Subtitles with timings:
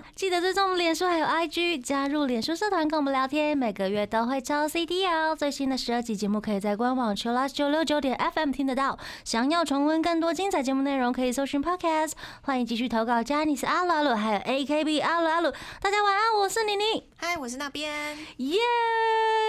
[0.00, 0.06] 哈！
[0.14, 5.34] 记得追踪我们脸书还有 IG，加入脸书社团跟我们聊天，每个月都会抽 CD 哦。
[5.36, 8.98] 最新的十二集节目可以在官网 c h i l l o s 九六九点 FM 听得到。
[9.24, 12.12] 想要重温更多精彩节目内容，可以搜寻 Podcast。
[12.42, 15.52] 欢迎继续投稿 j a n i c e 阿鲁阿鲁，还有 AKB 阿鲁阿鲁。
[15.80, 17.04] 大家晚安，我是妮妮。
[17.16, 17.90] 嗨，我是那边。
[18.38, 18.58] 耶！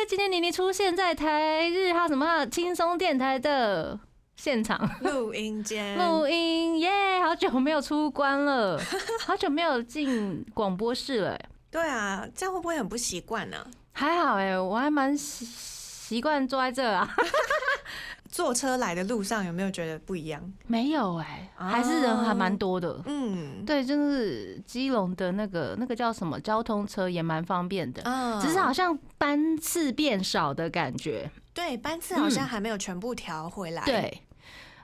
[0.08, 3.99] 今天妮妮出现在台日哈什么轻松电台的。
[4.44, 6.90] 现场录音间录音耶，
[7.23, 8.76] 好久没有出关了，
[9.23, 11.40] 好久没有进广播室了。
[11.70, 13.58] 对啊，这样会不会很不习惯呢？
[13.91, 17.08] 还好哎，我还蛮习习惯坐在这啊。
[18.32, 20.41] 坐车来的路上有没有觉得不一样？
[20.66, 22.99] 没有哎，还是人还蛮多的。
[23.05, 28.01] 嗯，对，就是基隆的那个那个叫什么交通车也蛮方便的，
[28.41, 31.29] 只是好像班次变少的感觉。
[31.54, 33.84] 对，班次好像还没有全部调回来。
[33.85, 34.23] 对。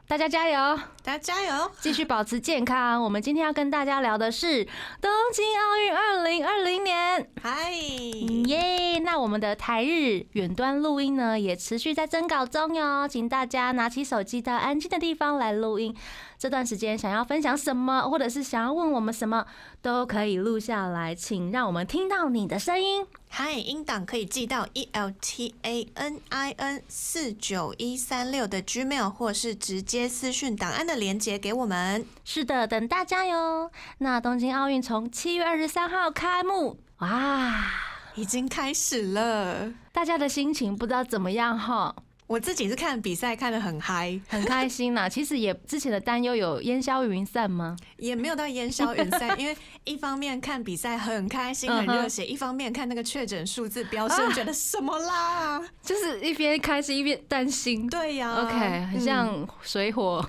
[0.09, 0.79] 大家加油！
[1.03, 1.69] 大家加油！
[1.81, 3.03] 继续保持健康。
[3.03, 4.63] 我们今天要跟大家聊的是
[5.01, 7.29] 东京奥运二零二零年。
[7.43, 8.99] 嗨，耶！
[8.99, 15.93] 那我们的台日远端录音呢，也持续在征稿中哟，请大家拿起手机到安静的地方来录音。
[16.39, 19.45] 这段时间想要分享什么，或者是想要问我们什么，
[19.81, 23.03] 都可以录下来，请让我们听到你的声音。
[23.27, 32.05] 嗨，音档可以寄到 e l t a n i n 四九一三六的 Gmail，或是直接私讯档案的连接给我们。
[32.23, 33.71] 是的，等大家哟。
[33.97, 37.65] 那东京奥运从七月二十三号开幕，哇，
[38.13, 41.95] 已经开始了，大家的心情不知道怎么样哈。
[42.27, 45.07] 我自己是看比赛看得很嗨，很开心呐。
[45.09, 47.75] 其实也之前的担忧有烟消云散吗？
[47.95, 55.61] 也没有到烟消云散， 因为一方面看比赛很开心很热血，一方面看那个确诊数字飙升，觉得什么啦？
[55.81, 57.87] 就是一边开心一边担心。
[57.89, 60.23] 对呀，OK，很像水火，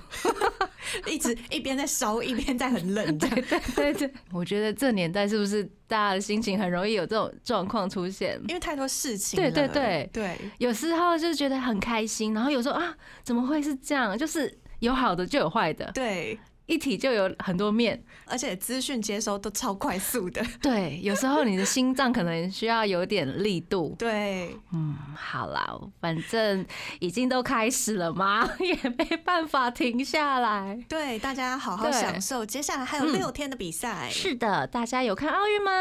[1.05, 3.17] 一直一边在烧一边在很冷。
[3.17, 5.69] 对对对对，我觉得这年代是不是？
[5.89, 9.39] 大家的心情很容易有这种状况出现，因为太多事情。
[9.39, 14.15] 对对对对，有时候就觉得很开心，然后有时候啊，怎么会是这样？
[14.17, 15.91] 就是有好的就有坏的。
[15.91, 16.39] 对。
[16.69, 20.39] 一体就有很多面，而且资讯接收都超快速的。
[20.61, 23.95] 对，有时候你的心脏可能需要有点力度。
[23.97, 25.67] 对，嗯，好啦，
[25.99, 26.63] 反正
[26.99, 30.79] 已经都开始了嘛， 也没办法停下来。
[30.87, 34.07] 对，大家好好享受，接下来还有六天的比赛。
[34.11, 35.71] 是的，大家有看奥运吗？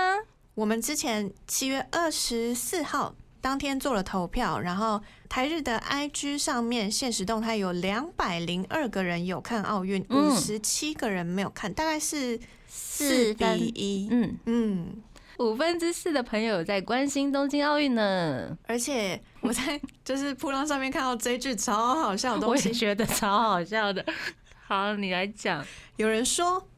[0.54, 3.14] 我们之前七月二十四号。
[3.48, 14.08] 当天做了投票，然后台日的 IG 上面现实动态有两百零二个人有看奥运，五十七个人没有看，大概是四比一。
[14.10, 15.02] 嗯嗯，
[15.38, 18.54] 五分之四的朋友在关心东京奥运呢。
[18.66, 24.04] 而且我在 就是铺浪上面看到这句超好笑的东西，我也觉得超好笑的。
[24.66, 25.64] 好，你来讲。
[25.96, 26.68] 有人说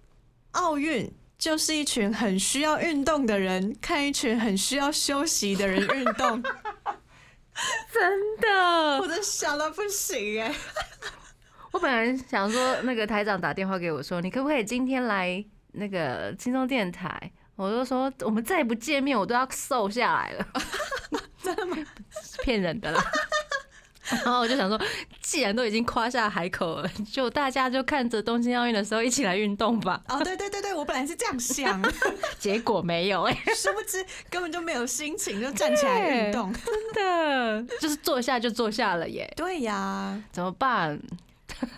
[0.52, 1.12] 奥运。
[1.40, 6.42] 就是一群很需要运动的人看一群很需要休息的人运动，
[7.90, 10.54] 真的，我都想到不行哎！
[11.72, 15.42] 我本来想说，那个台长打电话给我说，你可不可以今天来
[15.72, 17.32] 那个轻松电台？
[17.56, 20.46] 我就说，我们再不见面，我都要瘦下来了。
[21.42, 21.76] 真的吗？
[22.42, 23.02] 骗人的啦！
[24.10, 24.80] 然后我就想说，
[25.20, 30.00] 既然都已经夸下海口了，就大家就看着东京奥运的时候一起来运动吧。
[30.08, 31.82] 哦，对对对对，我本来是这样想，
[32.38, 39.30] 结果没有哎，殊不知根本就没有心情就站起来运动，真的就是坐下就坐下了耶。
[39.36, 41.00] 对呀，怎么办？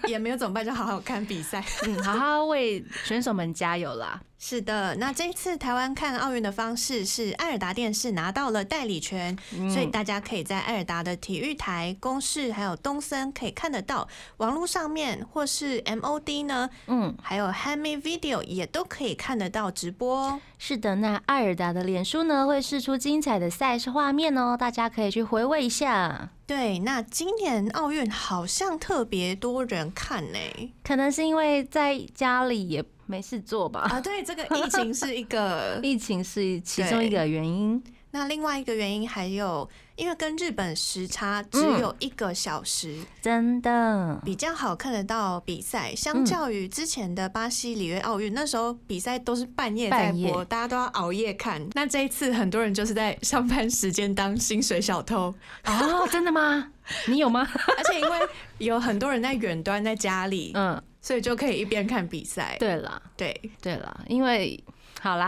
[0.07, 4.21] 也没有怎么办，就好好看比赛，嗯，好好为选手们加油啦。
[4.45, 9.39] 是的，那这一次台湾看奥运的方式是艾尔达电视拿到了代理权，
[9.73, 14.09] 所以大家可以在艾尔达的体育台、公视还有东森可以看得到，
[14.39, 20.41] 网络上面或是 MOD 呢，嗯，还有 h a m y Video 也都可以看得到直播。
[20.59, 26.31] 是的，那艾尔达的脸书呢会试出精彩的赛事画面哦，大家可以去回味一下。
[26.49, 30.39] 对，那今年奥运好像特别多人看呢，
[30.83, 32.85] 可能是因为在家里也。
[33.13, 33.81] 没事做吧？
[33.83, 37.83] 啊，对，这个疫情是一个 疫情是其中一个原因。
[38.13, 45.95] 那另外一个原因还有，因为跟日本时差只有一个小时，真的比较好看得到比赛。
[45.95, 51.67] 相较于之前的巴西里约奥运，那时候比赛都是半夜在播，大家都要熬夜看。
[51.75, 55.35] 那这一次很多人就是在上班时间当薪水小偷。
[55.65, 56.73] 哦，真的吗？
[57.07, 57.47] 你有吗？
[57.79, 58.19] 而且因为
[58.59, 60.83] 有很多人在远端在家里，嗯。
[61.05, 62.57] 所以就可以一边看比赛。
[62.61, 64.63] 对了，对对了，因为
[65.01, 65.27] 好啦，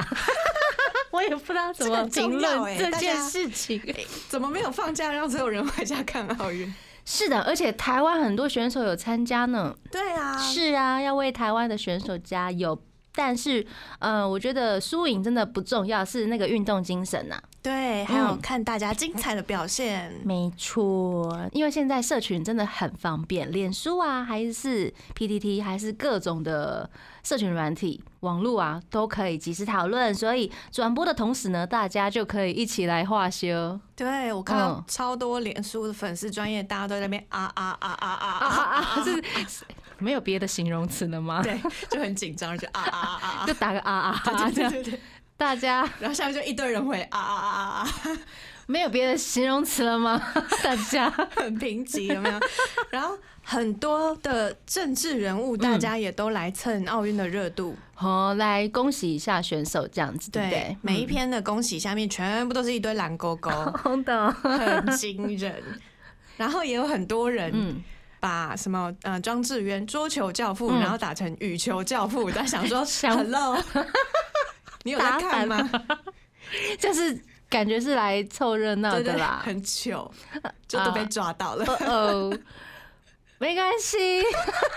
[1.15, 3.81] 我也不知道怎么评论这件事情。
[4.29, 6.75] 怎么没有放假让所有人回家看奥运？
[7.05, 9.77] 是的，而且台湾很多选手有参加呢。
[9.93, 12.77] 对啊，是啊，要为台湾的选手加油。
[13.15, 13.65] 但是，
[13.99, 18.41] 呃，我觉得输赢真的不重要，是那个运动精神呐、对，还有嗯。
[18.41, 20.13] 看大家精彩的表现。
[20.25, 26.91] 没错，因为现在社群真的很方便，脸书啊，还是 PTT，还是各种的
[27.23, 30.13] 社群软体、网络啊，都可以及时讨论。
[30.15, 34.85] 所以转播的同时呢，大家就可以一起来化修对我看到嗯。
[34.89, 38.49] 超多脸书的粉丝专业，大家都在那边啊啊啊啊啊啊
[38.83, 39.05] 啊，
[40.05, 41.43] 没有别的形容词了吗？
[41.43, 41.59] 对，
[41.91, 45.01] 就很紧张，就啊啊啊 就，打个啊啊啊 对这样，对对对，
[45.37, 47.89] 大家然后下面就一堆人回啊啊啊啊啊，
[48.67, 50.23] 没有别的形容词了吗？
[50.63, 52.39] 大家很贫瘠，有没有？
[52.91, 57.75] 然后很多的政治人物，大家也都来蹭奥运的热度。
[57.95, 63.51] 好，来恭喜一下选手，这样子对不对对？，每一篇的恭喜下面全部都是一堆蓝勾勾，
[63.83, 65.63] 红的，很惊人。
[66.37, 67.83] 然后也有很多人嗯，
[68.25, 73.63] 把什么呃庄智渊桌球教父，嗯然后打成羽球教父，在想说 想 Hello，
[74.83, 75.71] 你有在看吗？
[76.81, 79.43] 就是感觉是来凑热闹的啦。
[79.45, 80.11] 很糗，
[80.67, 81.67] 就都被抓到了。
[83.39, 84.23] 没关系，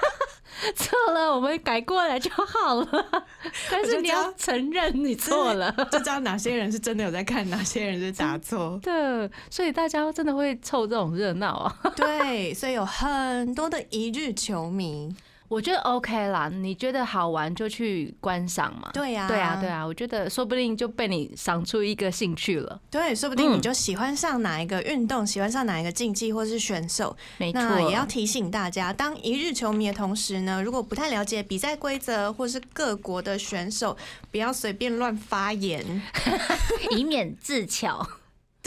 [0.75, 3.25] 错了我们改过来就好了。
[3.71, 5.71] 但是你要承认你错了。
[5.91, 8.79] 就知道哪些人是真的有在看，哪些人是打错。
[8.83, 11.93] 的，所以大家真的会凑这种热闹啊。
[11.95, 15.15] 对，所以有很多的一日球迷。
[15.47, 18.89] 我觉得 OK 啦，你觉得好玩就去观赏嘛。
[18.93, 22.79] 对呀、对啊，对啊，我觉得说不定就被你赏出一个兴趣了。
[22.91, 27.15] 对，说不定你嗯就喜欢上哪一个运动，喜欢上哪一个竞技或是选手。
[27.37, 33.95] 没错，那也要提醒大家，当一日球迷的同时呢，如果不太了解比赛规则或是各国的选手，
[34.31, 36.01] 不要随便乱发言。
[36.91, 38.05] 以免自巧，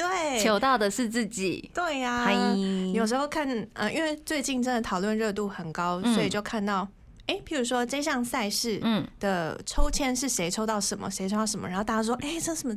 [0.01, 1.71] 对，求到的是自己。
[1.75, 2.35] 对呀、嗨，
[2.95, 6.89] 有时候看，呃，因为最近真的讨论热度很高，嗯所以就看到，
[7.27, 12.75] 哎、譬如说这项赛事嗯，的抽签是谁抽到什么，谁抽到什么，然后大家说，哎、这什么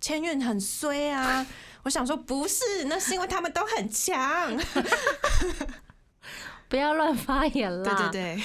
[0.00, 1.46] 签运很衰啊。
[1.84, 4.52] 我想说不是，那是因为他们都很强。
[6.68, 8.10] 不要乱发言对啦。
[8.10, 8.42] 对对，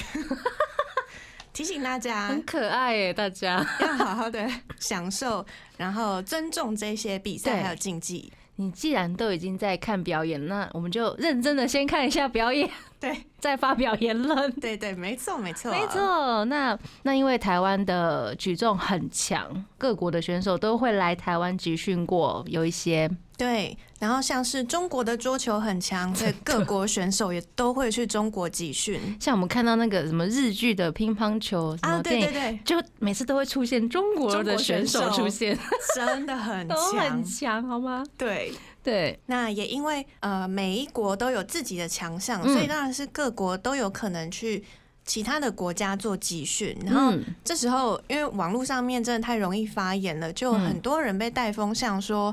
[1.52, 3.64] 提醒大家很可爱耶，大家。
[3.80, 5.44] 要好好的享受，
[5.76, 8.32] 然后尊重这些比赛对还有竞技。
[8.56, 12.68] 你既然都已经在看表演，那我们就认真的先看一下表演，
[13.00, 14.52] 对再发表言论。
[14.52, 15.86] 对对，没错没错没。
[15.88, 23.10] 错，那那因为台湾的举重很强，各国的选手都会来台湾集训过，有一些
[23.42, 35.58] 对，然后像是中国的桌球很强，所以各国选手也都会去中国集训像我们看到那个什么日剧的乒乓球什啊，对对对，就每次都会出现中国的选选手手出现，
[35.96, 37.24] 真的很 都强很。
[37.24, 38.04] 强，好吗？
[38.16, 44.62] 对，对，那也因为呃每一国都有自己的强项，嗯所以当然是各国都有可能去
[45.04, 46.76] 其他的国家做集训。
[46.86, 52.32] 然后嗯，这时候因为网络上面真的太容易发言了，就很多人被带风向说。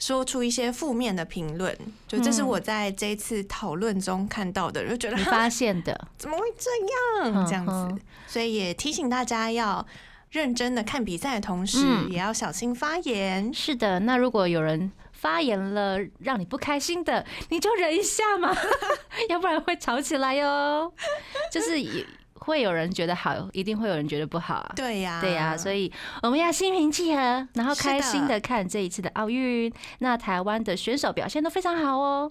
[0.00, 6.70] 说出一些负面的评论，就这是嗯我在这一次讨论中看到的，就觉得 发现的，怎么会这
[7.30, 7.46] 样？
[7.46, 9.86] 这样子嗯，所以也提醒大家要
[10.30, 13.52] 认真的看比赛的同时，嗯也要小心发言。
[13.52, 14.00] 是的。
[14.00, 18.56] 那如果有人发言了让你不开心的，你就忍一下嘛，
[19.28, 20.90] 要不然会吵起来哟。
[21.52, 22.06] 就是也
[22.40, 24.72] 会有人觉得好，一定会有人觉得不好啊。
[24.74, 25.90] 对呀、对呀、所以
[26.22, 29.72] 我们要心平气和，然后开心的看这一次的奥运。
[30.00, 32.30] 那台湾的选手表现都非常好哦。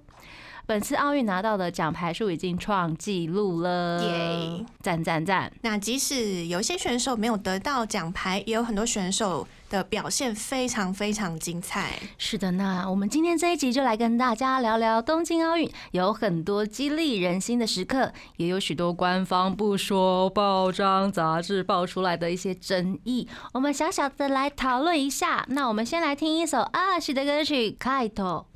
[0.65, 4.65] 本次奥运拿到的奖牌数已经创纪录了，耶！
[4.81, 5.51] 赞赞赞！
[5.61, 11.99] 那即使有些选手没有得到奖牌，也有很多选手的表现非常非常精彩。
[12.17, 25.45] 是的，那我们今天这一集就来跟大家聊聊东京奥运，有很多激励人心的时刻，也有许多官方不说、报章杂志爆出来的一些争议，我们小小的来讨论一下。
[25.49, 28.47] 那我们先来听一首阿喜的歌曲《开头》。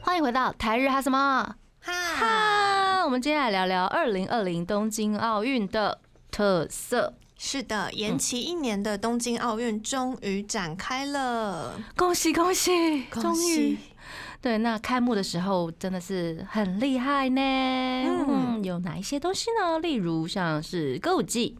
[0.00, 3.04] 欢迎回到台日哈什么哈，哈？
[3.04, 6.00] 我们接下来聊聊二零二零东京奥运的
[6.30, 7.14] 特色。
[7.44, 13.02] 是的，延期一年的东京奥运终于展开了，恭喜恭喜！
[13.10, 13.78] 恭终于喜！
[14.40, 17.40] 对，那开幕的时候真的是很厉害呢。
[17.42, 19.80] 嗯嗯，有哪一些东西呢？
[19.80, 21.58] 例如像是歌舞伎、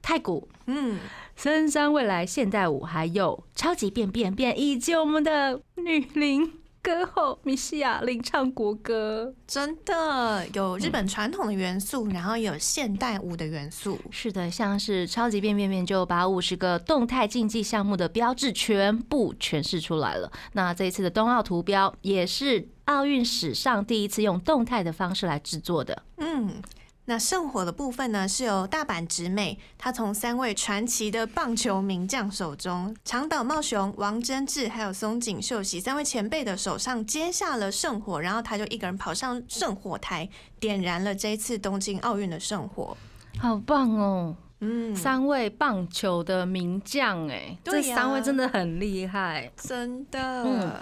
[0.00, 1.00] 太鼓、嗯，
[1.34, 6.48] 深山未来现代舞，还有超级变变变，以及我们的女伶
[6.82, 13.96] 歌后米西亚领唱国歌，真的有日本传统的元素，然后有现代舞的元素。
[14.10, 20.30] 是的，像是超级变变变就把五十个动态竞技项目的标志全部诠释出来了。
[20.54, 26.02] 那这一次的冬奥图标也是奥运史上第一次用动态的方式来制作的。
[26.16, 26.60] 嗯。
[27.06, 40.28] 那圣火的部分呢，是由大阪直美，他从三位传奇的棒球名将手中，长岛茂雄、王贞治还有松井秀喜三位前辈的手上接下了圣火，然后他就一个人跑上圣火台，
[40.60, 42.96] 点燃了这一次东京奥运的圣火。
[43.36, 44.36] 好棒哦！
[44.60, 50.44] 嗯，三位棒球的名将，哎，这三位真的很厉害，真的。
[50.44, 50.72] 嗯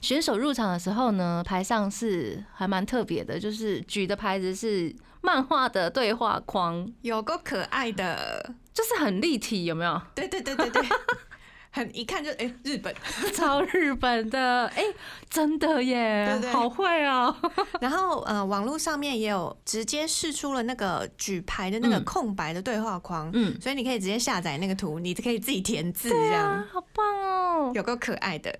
[0.00, 4.94] 选手入场的时候呢，牌上是还蛮特别的，就是举的牌子是。
[5.24, 6.86] 漫画的对话框。
[7.00, 10.00] 有个可爱的，就是很立体，有没有？
[10.14, 10.82] 对对对对对，
[11.72, 12.94] 很一看就哎，日本，
[13.34, 14.84] 超日本的，哎，
[15.30, 17.34] 真的耶，好会啊！
[17.80, 28.54] 然后呃，网络上面也有直接试出了那个举牌的那个空白的对话框，嗯，所以你可以直接下载那个图，你可以自己填字，这样，好棒哦，有个可爱的。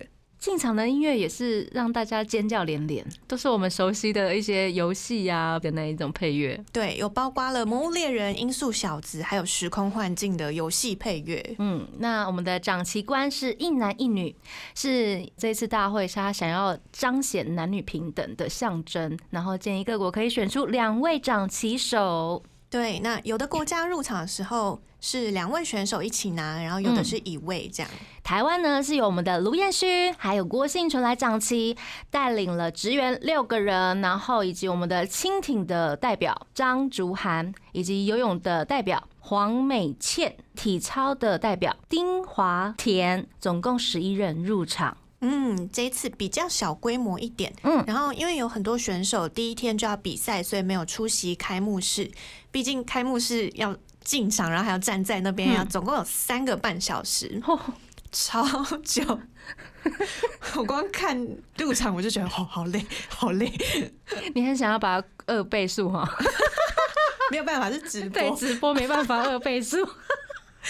[0.45, 6.63] 进场的音乐也是让大家尖叫连连，都是我们熟悉的一些游戏呀的那一种配乐。
[6.71, 11.43] 对，有包括了《魔物猎人》《音速小子》还有《时空幻境》的游戏配乐。
[11.57, 14.35] 嗯，那我们的长旗官是一男一女，
[14.75, 22.43] 是这次大会他想要彰显男女平等的象征，然后建议各国可以选出两位长旗手。
[22.69, 27.89] 对，那有的国家入场的时候是两位选手一起拿，然后有的是一位这样。
[28.21, 31.77] 台湾呢是由我们的卢彦勋还有郭幸存来掌旗，
[32.09, 44.97] 带领了职员六个人，然后以及我们的轻艇的代表张竹涵，以及游泳的代表黄美倩，体操的代表丁华田，总共十一人入场。
[45.21, 47.53] 嗯，这一次比较小规模一点。
[47.63, 52.11] 嗯，然后因为有很多选手第一天就要比赛，所以没有出席开幕式。
[52.51, 57.41] 毕竟开幕式要进场，然后还要站在那边，要总共有三个半小时，
[58.11, 58.45] 超
[58.83, 59.19] 久。
[60.55, 61.15] 我光看
[61.57, 63.51] 入场我就觉得好好累，好累。
[64.33, 66.07] 你很想要把二倍速哈？
[67.31, 69.77] 没有办法，是直播，对直播没办法二倍速。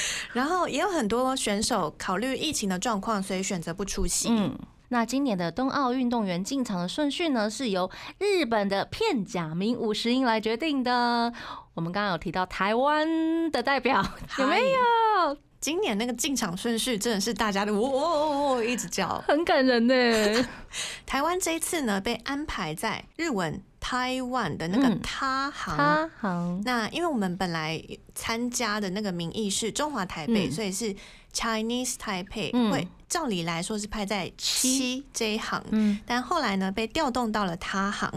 [0.33, 4.29] 然后也有很多选手考虑疫情的状况，所以选择不出席。
[4.29, 4.57] 嗯，
[4.89, 11.31] 那今年的冬奥运动员进场的顺序呢，是由日本的片假名五十音来决定的。
[11.73, 14.03] 我们刚刚有提到台湾的代表
[14.39, 15.37] 有没有？
[15.65, 20.47] 今年那个进场顺序真的是大家的哦，一直叫，很感人呢。
[21.07, 23.59] 台湾这一次呢，被安排在日文。
[23.79, 26.61] 台湾的那个他行，他行。
[26.63, 27.81] 那因为我们本来
[28.13, 30.95] 参加的那个名义是中华台北，所以是
[31.33, 35.63] Chinese Taipei，会照理来说是派在七这一行。
[35.71, 38.11] 嗯，但后来呢，被调动到了他行，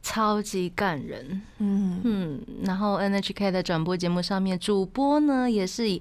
[0.00, 1.42] 超级感人。
[1.58, 6.00] 嗯嗯，然后 NHK 的转播节目上面，主播呢也是以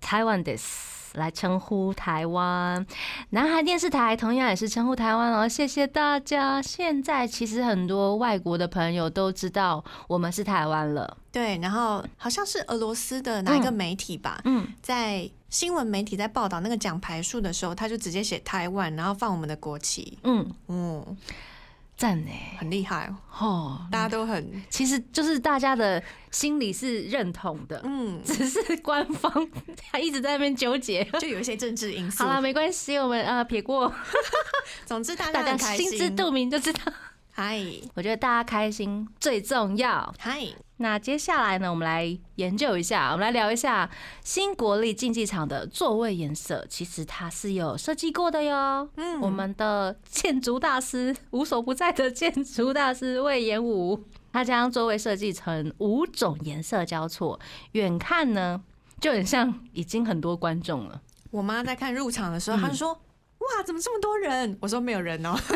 [0.00, 0.96] 台湾 this。
[1.14, 2.86] 来称呼台湾，
[3.30, 6.60] 南海电视台同样也是称呼台湾哦，谢谢大家。
[6.60, 11.16] 现在其实很多外国的朋友都知道我们是台湾了。
[11.32, 14.38] 对，然后好像是俄罗斯的哪一个媒体吧？
[14.44, 20.18] 嗯，在新闻媒体在报道那个奖牌数的时候，他就直接写台湾，然后放我们的国旗。
[20.24, 21.16] 嗯嗯。
[21.98, 23.84] 赞呢，很厉害哦！
[23.90, 26.00] 大家都很，其实就是大家的
[26.30, 29.30] 心里是认同的，嗯，只是官方
[29.90, 32.22] 他一直在那边纠结，就有一些政治因素。
[32.22, 33.92] 好了，没关系，我们呃撇过。
[34.86, 36.80] 总之大家心知肚明就知道。
[37.40, 37.62] 嗨，
[37.94, 40.12] 我觉得大家开心最重要。
[40.18, 40.42] 嗨。
[40.78, 43.88] 那接下来呢，我们来研究一下，我们来聊一下
[44.24, 46.66] 新国立竞技场的座位颜色。
[46.68, 48.88] 其实它是有设计过的哟。
[48.96, 54.02] 嗯，我们的建筑大师无所不在的建筑大师魏延武，
[54.32, 57.38] 他将座位设计成五种颜色交错，
[57.70, 58.60] 远看呢
[59.00, 61.00] 就很像已经很多观众了。
[61.30, 62.92] 我妈在看入场的时候，她说
[63.38, 65.36] ：“哇，怎么这么多人？”我说：“没有人哦。”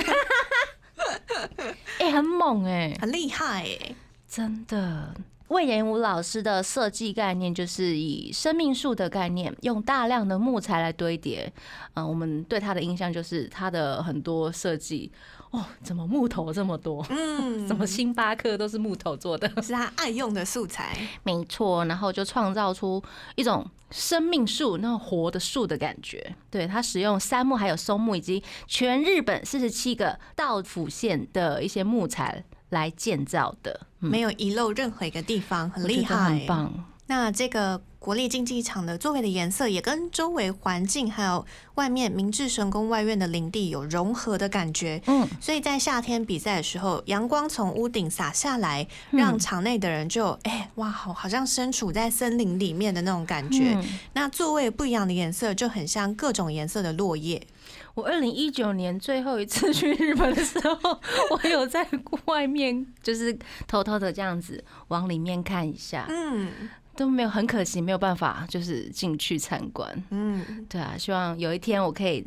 [1.98, 3.94] 哎，很猛哎，很厉害哎。
[4.28, 5.14] 真的，
[5.48, 11.52] 魏延武老师的设计概念就是以生命树的概念，用大量的木材来堆叠。
[11.94, 15.12] 嗯，我们对他的印象就是他的很多设计，
[15.52, 17.06] 哦，怎么木头这么多？
[17.08, 19.48] 嗯， 怎么星巴克都是木头做的？
[19.62, 21.84] 是他爱用的素材，没错。
[21.84, 23.02] 然后就创造出
[23.36, 26.34] 一种生命树那种活的树的感觉。
[26.50, 32.44] 对他使用杉木、还有松木以及全日本四十七个道府县的一些木材。
[32.72, 36.84] 来建造的，没有遗漏任何一个地方，很厉害，很棒。
[37.06, 41.44] 那这个国立竞技场的座位的颜色也跟周围环境还有
[41.74, 45.00] 外面明治神宫外院的林地有融合的感觉。
[45.06, 53.74] 嗯，所以在夏天比赛的时候，阳光从屋顶洒下来，让场内的人就哎、哇，好好像身处在森林里面的那种感觉。
[53.74, 57.46] 嗯那座位不一样的颜色，就很像各种颜色的落叶。
[57.94, 60.98] 我二零一九年最后一次去日本的时候，
[61.30, 61.86] 我有在
[62.24, 66.50] 外面就是偷偷的这样子往里面看一下，嗯
[66.96, 70.04] 都没有很可惜，没有办法就是进去参观。
[70.10, 72.26] 嗯，对啊，希望有一天我可以，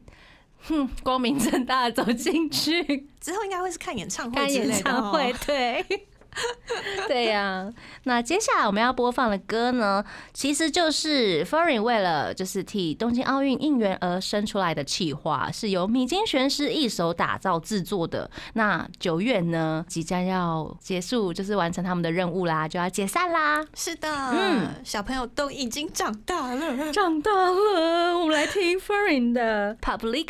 [0.68, 2.84] 哼，光明正大的走进去
[3.20, 5.36] 之后应该会是看演唱会看演唱会哦。。
[5.46, 5.86] 对，
[7.08, 7.72] 对呀、
[8.04, 18.30] 那接下来我们要播放的歌呢，其实就是 f o r i n 为了就是替东京奥运应援而生出来的企划，是由米津玄师一手打造制作的。
[18.54, 23.66] 那九月呢，即将要结束，就是完成他们的任务啦，就要解散啦。
[23.74, 26.92] 是的，嗯小朋友都已经长大了。
[26.92, 30.28] 长大了，我们来听 f o r i n 的《Publica》。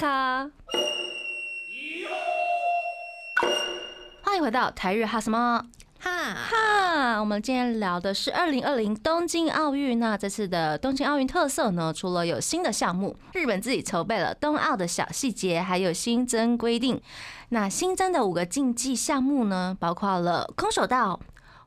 [4.22, 5.66] 欢迎回到台日哈什么？
[6.06, 9.98] 哈，哈，我们今天聊的是二零二零东京奥运。
[9.98, 17.02] 那这次的东京奥运特色呢，除了有新的项目，日本自己筹备了冬奥的小细节，还有新增规定。
[17.50, 21.20] 那新增的五个竞技项目呢，包括了空手道、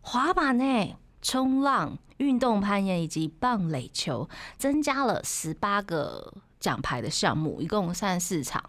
[0.02, 8.62] 滑板呢、冲浪、运动攀岩以及棒垒球，增加了十八个奖牌的项目，一共三十四场。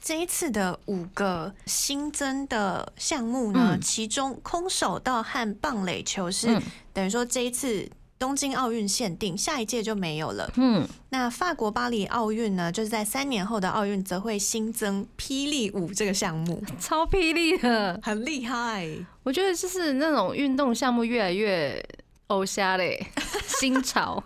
[0.00, 6.62] 这一次的五个新增的项目呢，嗯其中空手道和棒垒球是嗯
[6.92, 10.50] 等于说这一次东京奥运限定，下一届就没有了。
[10.56, 18.00] 嗯，那法国巴黎奥运呢，就是在三年后的奥运则会新增霹雳舞这个项目，超霹雳的。
[18.02, 18.88] 很厉害。
[19.22, 21.80] 我觉得就是那种运动项目越来越
[22.26, 23.06] 欧瞎嘞，
[23.60, 24.20] 新潮，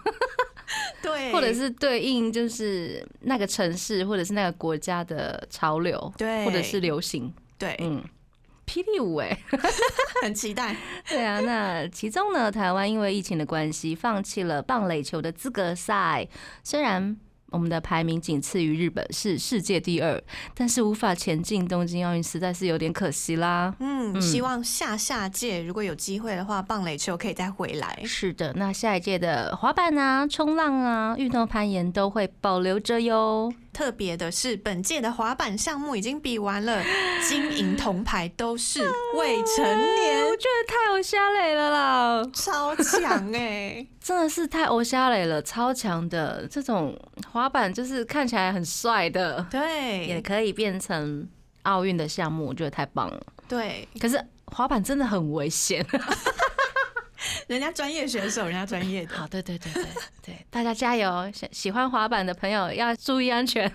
[1.02, 7.32] 对，或者是对应就是那个城市或者是那个国家的潮流，对，或者是流行。
[7.58, 8.02] 对，嗯，
[8.66, 9.36] 霹雳舞哎，
[10.22, 10.76] 很期待。
[11.08, 16.28] 对啊，那其中呢，台湾因为疫情的关系，放弃了棒垒球的资格赛，
[16.62, 17.16] 虽然。
[17.52, 20.20] 我们的排名仅次于日本，是世界第二，
[20.54, 23.74] 但是无法前进东京奥运，实在是有点可惜啦。
[23.78, 28.00] 嗯，希望下下届如果有机会的话，棒垒球可以再回来。
[28.04, 33.52] 是的，那下一届的滑板啊、冲浪啊、运动攀岩都会保留着哟。
[33.72, 36.82] 特别的是，本届的滑板项目已经比完了，
[37.26, 38.80] 金银铜牌都是
[39.16, 46.98] 未成年，我觉得太偶像磊了啦，超强哎、 真的是太偶像磊了，超强的这种
[47.30, 51.28] 滑板就是看起来很帅的，对也可以变成
[51.62, 53.22] 奥运的项目，我觉得太棒了。
[53.46, 55.86] 对，可是滑板真的很危险。
[57.46, 59.14] 人家专业选手，人家专业的。
[59.14, 59.84] 好，对对对对
[60.22, 61.30] 对，大家加油！
[61.32, 63.70] 喜喜欢滑板的朋友要注意安全。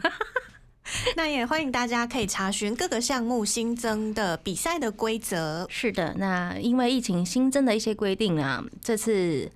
[1.16, 5.66] 那也欢迎大家可以查询各个项目新增的比赛的规则。
[5.70, 9.52] 是的，那因为疫情新增的一些规定啊，这次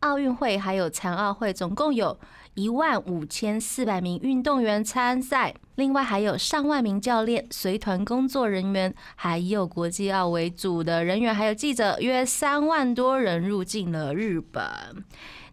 [0.00, 2.18] 奥运会还有残奥会总共有
[2.54, 14.62] 一万五千四百名运动员参赛，另外还有上万名教练、随团工作人员，还有国际奥为主的人员，还有记者，约三万多人入境了日本。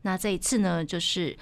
[0.02, 1.38] 那这一次呢，就是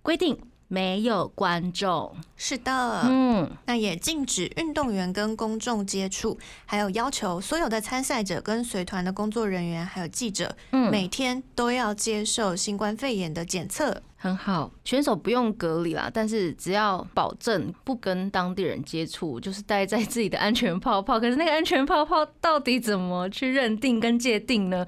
[0.00, 14.02] 规定没有观众，是的，嗯，那也禁止运动员跟公众接触，还有要求所有的参赛者跟随团的工作人员还有记者，嗯每天都要接受新冠肺炎的检测。
[14.18, 21.20] 很好，选手不用隔离啦，但是只要保证不跟当地人接触，就是待在自己的安全泡泡。
[21.20, 24.84] 可是那个安全泡泡到底怎么去认定跟界定呢？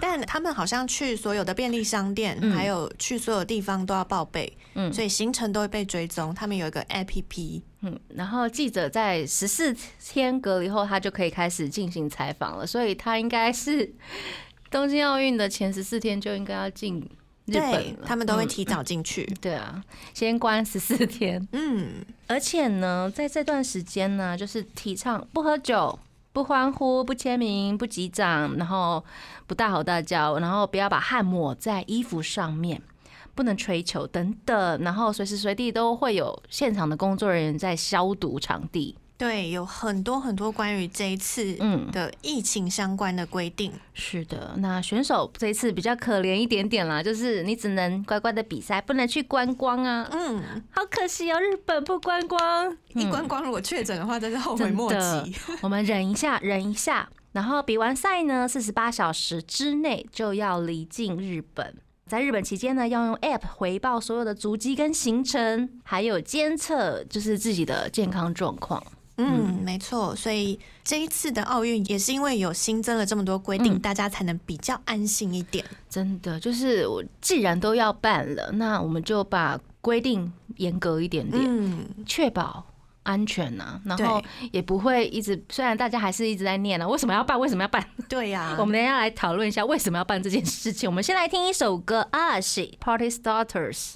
[0.00, 6.34] 但他们好像去所有的便利商店，嗯还有去所有地方都要报备，嗯所以行程都会被追踪。
[6.34, 13.94] 他们有一个 APP，嗯，然后记者在十四天隔离后，他就可以开始进行采访了，所以他应该是
[14.70, 16.98] 东京奥运的前十四天就应该要进
[17.46, 17.96] 日本。
[18.04, 19.24] 他们都会嗯提早进去。
[19.40, 21.46] 对啊，先关十四天。
[21.52, 25.98] 嗯，而且呢，在这段时间呢，就是提倡不喝酒、
[26.34, 29.04] 不欢呼、不签名、不击掌，然后
[29.46, 32.82] 不大吼大叫，然后不要把汗抹在衣服上面，
[33.36, 38.96] 不能吹球等等，然后随时随地都会有现场的工作人员在消毒场地。
[39.16, 43.72] 对，有很多很多关于这一次嗯，的疫情相关的规定。
[43.94, 44.54] 是的。
[44.58, 52.76] 那选手这一次比较可怜一点点啦，就是你只能乖乖的比赛，不能去观光啊，嗯，好可惜哦，日本不观光。
[52.94, 55.34] 一观光如果确诊的话，真是后悔莫及。
[55.62, 61.76] 我们忍一下，忍一下，然后比完赛呢，四十八小时之内就要离境日本。
[62.06, 68.82] 在日本期间呢，要用 App 回报所有的足迹跟行程，还有监测就是自己的健康状况。
[69.16, 70.14] 嗯，没错。
[70.16, 75.64] 所以这一次的奥运也是因为有新增了这么多规定，嗯大家才能比较安心一点。
[75.88, 82.66] 真的，就是我既然都要办了，那我们就把规定严格一点点，嗯，确保
[83.04, 87.38] 安全呐、然后也不会一直，虽然大家还是一直在念啊，为什么要办？
[87.38, 87.86] 为什么要办？
[88.08, 90.88] 对呀、 我们等一下来讨论一下为什么要办这件事情。
[90.88, 93.92] 我们先来听一首歌，阿喜 Party Starters。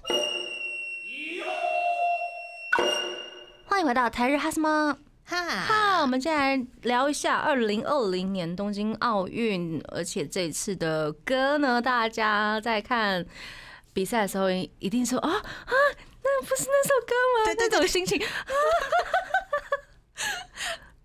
[3.64, 4.96] 欢迎回到台日哈什么？
[5.28, 13.26] 哈，好，我们接下来聊一下二零二零年东京奥运，而且这一次的歌呢，大家在看
[13.92, 15.72] 比赛的时候一定说啊啊，
[16.22, 17.44] 那不是那首歌吗？
[17.44, 18.18] 对对那种心情，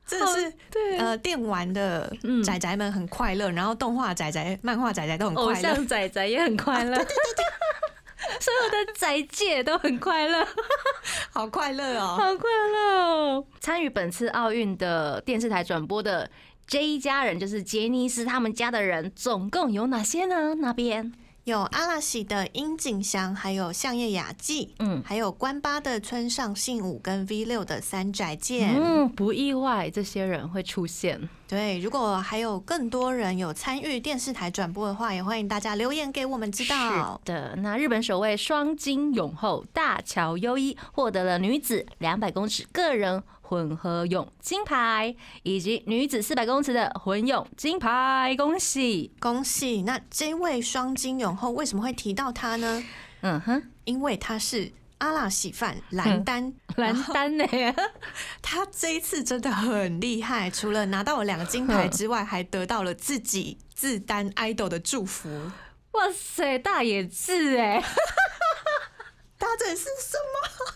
[0.08, 2.42] 真的是对，呃，电玩的嗯。
[2.42, 5.50] 仔仔们很快乐，然后动画仔仔、漫画仔仔都很快乐。
[5.50, 6.96] 偶像仔仔也很快乐，
[8.40, 10.46] 所有的宅界都很快乐。
[11.32, 12.16] 好快乐哦！
[12.18, 13.46] 好快乐哦！
[13.60, 16.30] 参与本次奥运的电视台转播的
[16.66, 20.56] 这一家人，就是杰尼斯他们家的人，总共有哪些呢？
[20.56, 21.12] 那边，
[21.46, 28.74] 有阿拉西的樱井翔，还有相叶雅纪，嗯还有关八的村上信五跟 V 六的三宅健。
[28.78, 31.28] 嗯，不意外，这些人会出现。
[31.46, 37.20] 对，如果还有更多人有参与电视台转播的话，也欢迎大家留言给我们知道。
[37.26, 49.14] 是的，那日本首位双金泳后大桥优一获得了女子两百公尺个人混合泳金牌，以及女子四百公尺的混泳金牌，恭喜！
[49.20, 49.84] 恭喜！
[49.84, 52.84] 那这位双金泳后为什么会提到她呢？
[53.22, 57.46] 嗯哼，因为她是阿拉喜范蓝丹，蓝丹呢？
[58.42, 65.52] 他这一次真的很厉害，除了拿到了两个金牌之外，还得到了自己自担 idol 的祝福。
[65.92, 67.84] 哇塞，大野智哎！
[69.38, 70.74] 他这是什么？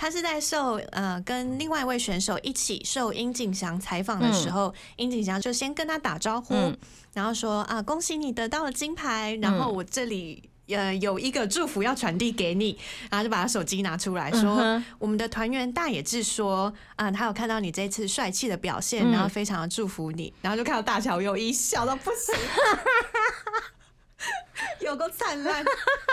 [0.00, 6.78] 他是在受呃跟另外一位选手一起受殷景祥采访的时候，殷景祥就先跟他打招呼，嗯。
[7.12, 10.48] 然后说啊恭喜你得到了金牌，然后我这里。
[10.68, 19.10] 呃，有一个祝福要传递给你，然后就把他手机拿出来说，嗯我们的团员大野智说，啊，他有看到你这次帅气的表现，嗯。
[19.10, 22.34] 然后非常的祝福你，然后就看到大乔又一笑到不行，
[24.80, 25.64] 有够灿烂，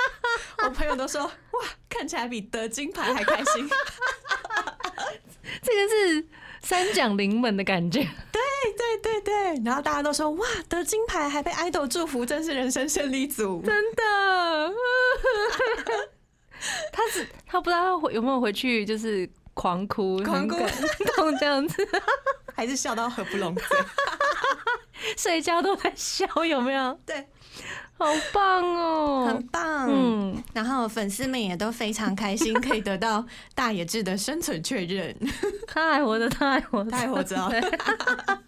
[0.63, 1.31] 我朋友都说，哇，
[1.89, 3.69] 看起来比得金牌还开心。
[5.61, 6.27] 这个是
[6.61, 8.07] 三奖临门的感觉。
[8.31, 8.41] 对
[9.01, 13.61] 对对，然后大家都说，哇，得金牌还被 idol 祝福，真是人生胜利组。
[13.63, 14.73] 真的，
[16.91, 20.73] 他是他不知道他有没有回去，就是狂哭，狂哭很感
[21.15, 21.87] 动这样子，
[22.55, 23.63] 还是笑到合不拢嘴。
[25.17, 26.99] 睡觉都在笑，有没有？
[27.05, 27.27] 对，
[27.97, 29.47] 好棒哦很！
[29.47, 29.87] 棒。
[29.89, 35.15] 嗯，然后粉丝们也都非常开心，可以得到大野智的生存确认。
[35.67, 37.61] 他还活着，他还活着，他还活着哦对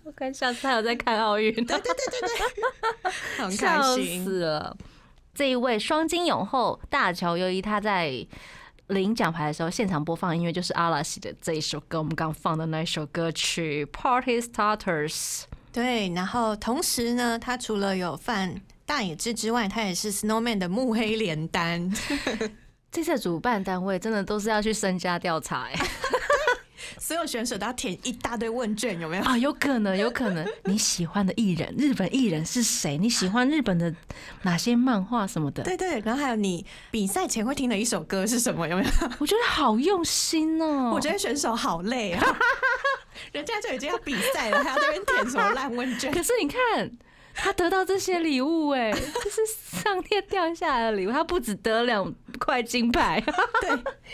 [0.03, 4.25] 我看下次他有在看奥运，对对对对对，很开笑心。
[4.25, 4.75] 死了。
[5.33, 8.25] 这一位双金泳后大乔优一，他在
[8.87, 15.13] 领奖牌的时候，现场播放音乐就是阿拉西的这一首歌，我们刚放的那一首歌曲《Party Starters》。
[15.71, 21.93] 对，然后同时呢，他除了有犯大野智之外，他也是 Snowman 的幕黑连单。
[22.89, 25.73] 这次主办单位真的都是要去身家调查哎、
[26.97, 29.23] 所有选手都要填一大堆问卷，有没有？
[29.23, 32.97] 啊，有可能，有可能你喜欢的艺人，日本艺人是谁？
[32.97, 33.93] 你喜欢日本的
[34.43, 35.63] 哪些漫画什么的？
[35.63, 38.65] 对对，然后还有你比赛前会听的一首歌是什么？
[38.69, 38.89] 有没有？
[39.19, 42.25] 我觉得好用心哦、我觉得选手好累啊，
[43.33, 46.09] 人家就已经要比赛了，还要在那边填什么烂问卷？
[46.11, 46.89] 可是你看。
[47.37, 49.45] 他得到这些礼物，哎， 这是
[49.81, 51.11] 上天掉下来的礼物。
[51.11, 53.23] 他不只得两块金牌，
[53.61, 53.69] 对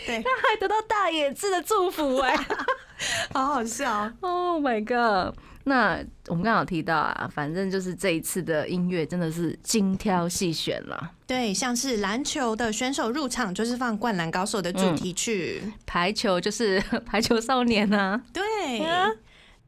[0.06, 2.36] 对， 他还得到大野智的祝福，哎
[3.32, 4.10] 好好笑。
[4.20, 5.34] ，Oh my god！
[5.66, 11.12] 那我们刚刚有提到啊，反正就是这一次的音乐真的是精挑细选了。
[11.26, 19.10] 对，像是篮球的选手入场就是放《灌篮高手》的主题曲，排球就是排球少年啊，对啊。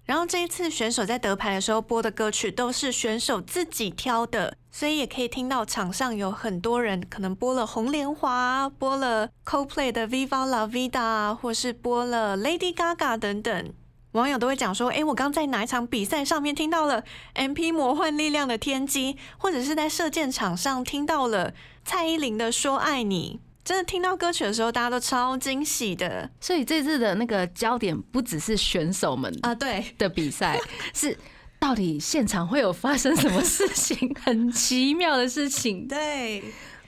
[0.06, 13.74] 然后这一次选手在得牌的时候播的歌曲都是选手自己挑的，所以也可以听到场上有很多人可能播了《红莲华》，播了 Coldplay 的《Viva La Vida》，或是播了 Lady Gaga 等等。
[14.12, 17.02] 网友都会讲说：“诶，我刚在哪一场比赛上面听到了
[17.34, 21.52] MP 魔幻力量的天机，或者是在射箭场上听到了
[21.84, 29.52] 蔡依林的说爱你。”真的听到歌曲的时候，大家都超惊喜的所以这次的那个焦点不只是选手们啊！
[29.52, 30.57] 对，的比赛，
[30.94, 31.18] 是
[31.59, 34.14] 到底现场会有发生什么事情？
[34.22, 36.44] 很奇妙的事情， 对，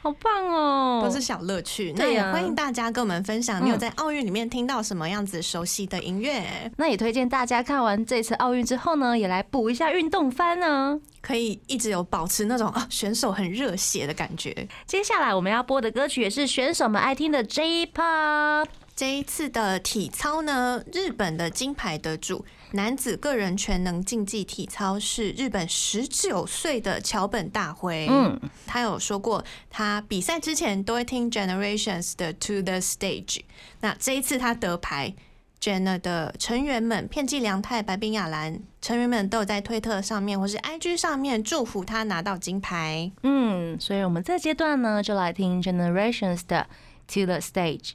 [0.08, 1.02] 好棒哦！
[1.04, 1.92] 都是小乐趣。
[1.94, 6.42] 那也欢迎大家跟我们分享，你有在奥运里面听到什么样子熟悉的音乐？
[6.78, 14.66] 那也推荐大家看完这次奥运之后呢，也来补一下运动番呢，可以一直有保持那种啊选手很热血的感觉。
[14.86, 18.66] 接下来我们要播的歌曲也是选手们爱听的 J-Pop。
[18.98, 22.44] 这一次的体操呢，日本的金牌得主。
[22.72, 28.08] 男子个人全能竞技体操是日本十九岁的桥本大辉。
[28.10, 33.42] 嗯，他有说过，他比赛之前都会听 Generations 的 To the Stage。
[33.82, 35.14] 那这一次他得牌
[35.60, 43.12] ，Jenna 的成员们，片寄良太、白冰雅兰成员们都有在推特上面或是 IG 上面祝福他拿到金牌。
[43.22, 46.66] 嗯，所以我们这阶段呢，就来听 Generations 的
[47.06, 47.92] To the Stage。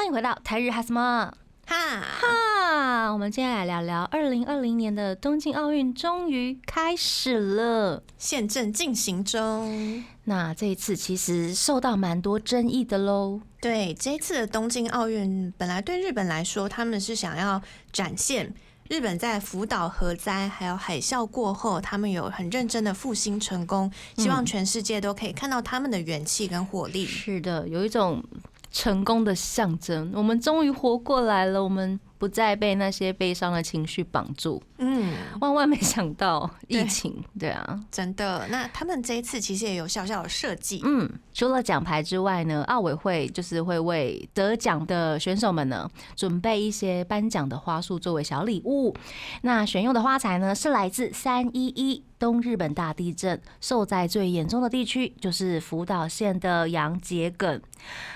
[0.00, 1.30] 欢迎回到台日哈什么
[1.66, 10.02] 哈哈，我们接下来聊聊二零二零年的东京奥运终于开始了，现正进行中。
[10.24, 13.42] 那这一次其实受到蛮多争议的喽。
[13.60, 17.60] 对，这一次的东京奥运本来对日本来说，他们是想要
[17.92, 18.54] 展现
[18.88, 27.04] 日本在福岛核灾还有海啸过后，他们有很认真的复兴成功，希望全世界都可以看到他们的元气跟活力。
[27.04, 28.24] 是的，有一种。
[28.70, 34.62] 成功的象征，我们终于活过来了，我们不再被那些悲伤的情绪绑住。
[34.76, 38.46] 嗯，万万没想到 疫情，对啊，真的。
[38.50, 40.82] 那他们这一次其实也有小小的设计。
[40.84, 48.94] 嗯，除了奖牌之外呢，奥委会就是会为得奖的选手们呢准备一些颁奖的花束作为小礼物。
[49.40, 52.04] 那选用的花材呢是来自三一一。
[52.20, 57.62] 东日本大地震受灾最严重的地区就是福岛县的洋桔梗，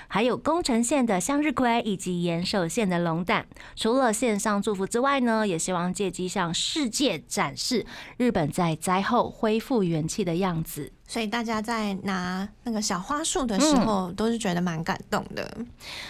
[0.07, 3.47] 还有宫城县的向日葵以及岩手县的龙胆。
[3.75, 7.85] 除了线上祝福之外呢，也希望借机向世界展示
[8.17, 10.91] 日本在灾后恢复元气的样子。
[11.07, 15.47] 所以大家在拿那个小花束的时候，都是觉得蛮感动的。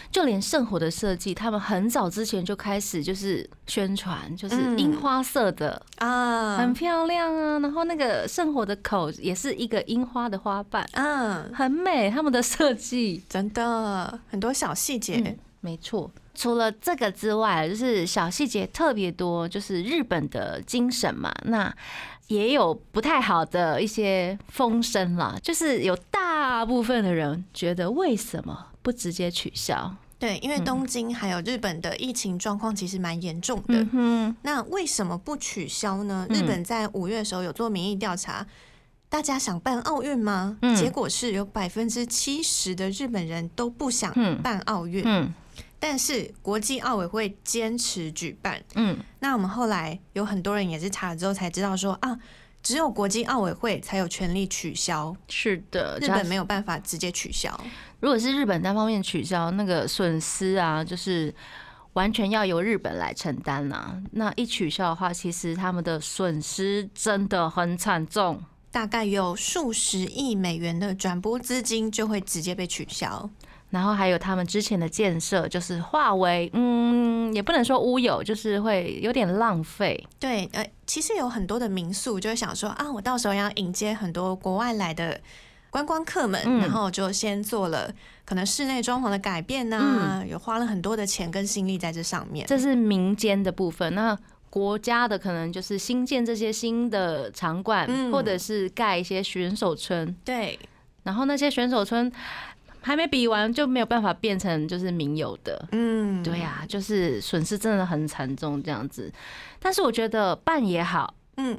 [0.09, 7.59] 就连圣火的设计，他们很早之前就开始就是宣传，就是樱花色的啊，很漂亮啊。
[7.59, 12.09] 然后那个圣火的口也是一个樱花的花瓣，嗯，很美。
[12.09, 16.11] 他们的设计真的很多小细节，没错。
[16.35, 21.33] 除了这个之外，就是小细节特别多，就是日本的精神嘛。
[21.45, 21.73] 那
[22.27, 29.95] 也有不太好的一些风声啦，就是有大部分的人觉得为什么不直接取消？
[30.19, 33.87] 对，因为东京还有日本的疫情状况其实蛮严重的。
[33.93, 36.27] 嗯，那为什么不取消呢？
[36.29, 38.45] 日本在五月的时候有做民意调查，
[39.07, 40.57] 大家想办奥运吗？
[40.75, 45.01] 结果是有百分之七十的日本人都不想办奥运。
[45.05, 45.33] 嗯。
[45.87, 52.19] 但是国际奥委会坚持举办，嗯，那我们后来有很多人也是查了之后才知道说啊，
[52.63, 57.55] 只有国际奥委会才有权利取消，是的，日本没有办法直接取消。
[57.99, 61.31] 如果是日本单方面取消，那个损失啊，就是
[61.93, 63.95] 完全要由日本来承担啦。
[64.13, 73.29] 那一取消的话，其实他们的损失真的很惨重，大概有数十亿美元的转播资金就会直接被取消。
[73.75, 80.01] 然后还有他们之前的建设，就是化为嗯，也不能说乌有，就是会有点浪费。
[80.17, 85.19] 对，呃，其实有很多的民宿就会想说啊，我到时候要迎接很多国外来的
[85.69, 92.47] 观光客们，然后就先做了可能室内装潢的改变呐，有花了很多的钱跟心力在这上面。
[92.47, 94.17] 这是民间的部分，那
[94.49, 100.15] 国家的可能就是新建这些新的场馆，或者是盖一些选手村。
[100.23, 100.57] 对，
[101.03, 102.09] 然后那些选手村。
[102.85, 109.11] 还没比完就没有办法变成就是民有的，嗯，对呀，就是损失真的很惨重这样子。
[109.59, 111.57] 但是我觉得办也好，嗯，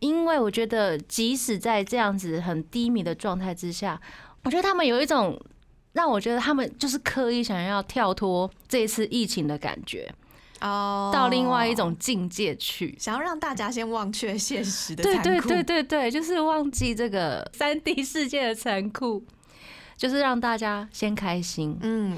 [0.00, 3.98] 因为我觉得即使在这样子很低迷的状态之下，
[4.44, 5.40] 我觉得他们有一种
[5.94, 10.12] 让我觉得他们就是刻意想要跳脱这一次疫情的感觉
[10.60, 19.24] 哦，到另外一种境界去，想要让大家先忘却现实的对对对对对，就是忘记这个三 D 世界的残酷。
[19.98, 22.16] 就是让大家先开心，嗯，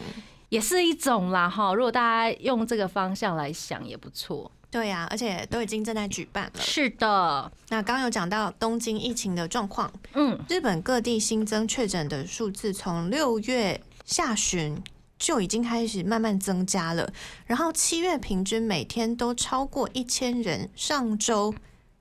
[0.50, 1.74] 也是一种啦哈。
[1.74, 4.52] 如果大家用这个方向来想，也不错。
[4.70, 6.60] 对呀，而且都已经正在举办了。
[6.60, 14.80] 是的，那刚刚有讲到东京疫情的状况，嗯，日本各地新增确诊的数字从六月下旬
[15.18, 17.10] 就已经开始慢慢增加了，
[17.46, 21.54] 然后七月平均每天都超过一千人，上周。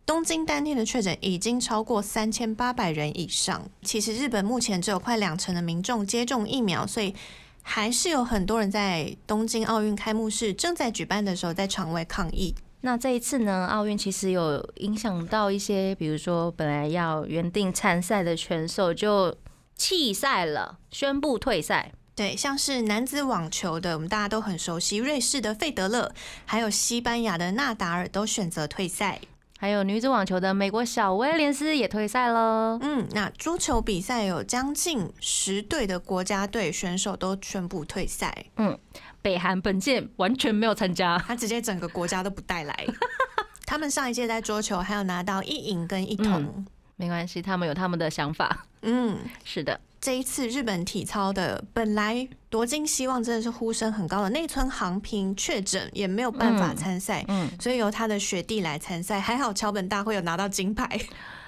[0.10, 3.70] 东京当天的确诊已经超过三千八百人以上。
[3.84, 7.14] 其实日本目前只有快两成的民众接种疫苗，所以
[7.62, 12.56] 还是有很多人在东京奥运开幕式正在举办的时候在场外抗议。
[12.82, 19.38] 那这一次呢，奥运其实有影响到一些，比如说本来要原定参赛的选手就
[19.76, 21.92] 弃赛了，宣布退赛。
[22.16, 26.12] 对，像是男子网球的，我们大家都很熟悉，瑞士的费德勒，
[26.46, 29.22] 还有西班牙的纳达尔都选择退赛。
[29.62, 32.80] 还有女子网球的美国小威廉斯也退赛了。
[32.82, 38.46] 嗯，那桌球比赛有将近十队的国家队选手都宣布退赛。
[38.56, 38.80] 嗯，
[39.22, 42.88] 北韩本届完全没有参加，他直接整个国家都不带来。
[43.68, 48.66] 他们上一届在桌球还有拿到一银跟一铜，没关系，他们有他们的想法。
[48.84, 49.78] 嗯，是的。
[50.02, 61.00] 这一次日本体操的本来夺金希望真的是呼声很高的内村航平确诊也没有办法参赛，嗯，所以由他的学弟来参赛，还好桥本大会有拿到金牌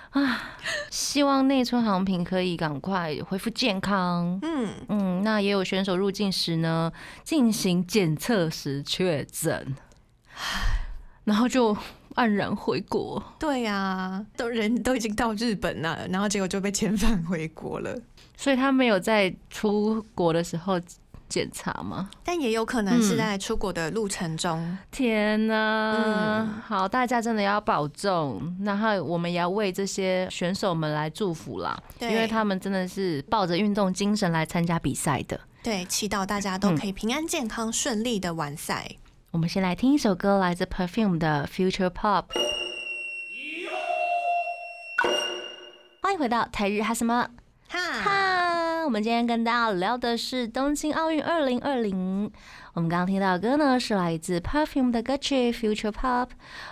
[0.10, 0.52] 啊！
[0.90, 4.38] 希望内村航平可以赶快恢复健康。
[4.42, 6.92] 嗯嗯，那也有选手入境时呢
[7.24, 9.74] 进行检测时确诊，
[11.24, 11.74] 然后就
[12.16, 13.24] 黯然回国。
[13.40, 17.98] 对呀，都人都已经到日本了，然后结果就被遣返回国了。
[18.42, 20.82] 所以他没有在出国的时候
[21.30, 22.10] 检查吗？
[22.24, 24.76] 但也有可能是在出国的路程中。
[24.90, 26.64] 天哪！
[26.66, 28.58] 好，大家真的要保重。
[28.64, 35.40] 然后我们也要为这些选手们来祝福啦，因为他们真的是抱着运动精神来参加比赛的。
[35.62, 38.90] 对，祈祷大家都可以平安健康、顺利的完赛。
[39.30, 42.24] 我们先来听一首歌，来自 Perfume 的 Future Pop。
[46.02, 47.30] 欢迎回到台日哈什么？
[47.70, 47.80] 哈，
[48.84, 52.32] 我们今天跟大家聊的是东京奥运二零二零。
[52.74, 56.26] 我们刚刚听到的歌呢，是来自 Perfume 的歌曲《Future Pop》。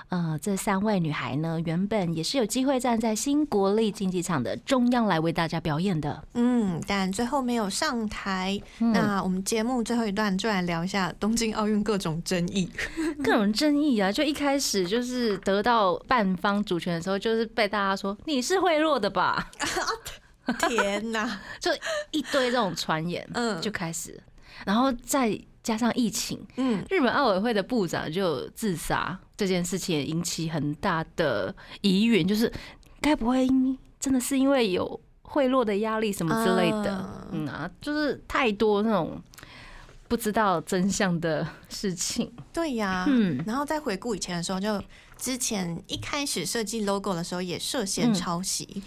[0.09, 6.23] 呃，这三位女孩呢，原本也是有机会站在新国立竞技场的中央来为大家表演的。
[6.33, 8.59] 嗯，但最后没有上台。
[8.79, 12.69] 那我们节目最后一段就来聊一下东京奥运各种争议。
[13.23, 14.11] 各种争议啊！
[14.11, 19.51] 就一开始就是得到半方主权的时候，就是被大家说你是贿赂的吧？
[20.67, 21.39] 天哪！
[21.59, 21.71] 就
[22.11, 24.21] 一堆这种传言，嗯，就开始，
[24.65, 32.51] 然后再加上疫情，嗯，日本奥委会的部长就自杀这件事情，也引起很大的疑云，就是
[33.01, 33.47] 该不会
[33.99, 37.27] 真的是因为有贿赂的压力什么之类的？
[37.31, 39.21] 嗯啊，就是太多那种
[40.07, 42.31] 不知道真相的事情。
[42.51, 44.81] 对呀，嗯，然后再回顾以前的时候，就
[45.17, 48.81] 之前一开始设计 logo 的时候也涉嫌抄袭。